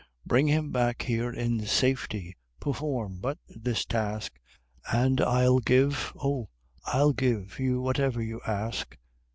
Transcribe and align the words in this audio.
Bring 0.25 0.47
him 0.47 0.71
back 0.71 1.03
here 1.03 1.29
in 1.31 1.63
safety! 1.67 2.35
perform 2.59 3.19
but 3.19 3.37
this 3.49 3.85
task, 3.85 4.39
And 4.91 5.21
I'll 5.21 5.59
give 5.59 6.11
Oh! 6.15 6.49
I'll 6.85 7.13
give 7.13 7.59
you 7.59 7.81
whatever 7.81 8.19
you 8.19 8.41
ask! 8.47 8.97